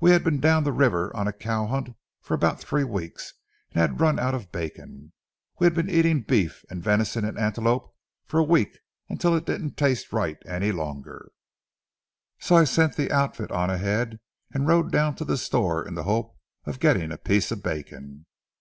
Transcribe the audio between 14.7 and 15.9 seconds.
down to the store